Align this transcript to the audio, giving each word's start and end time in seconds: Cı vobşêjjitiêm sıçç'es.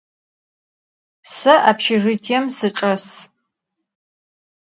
Cı 1.33 1.55
vobşêjjitiêm 1.63 2.45
sıçç'es. 2.57 3.05